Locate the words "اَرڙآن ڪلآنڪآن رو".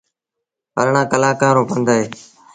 0.79-1.63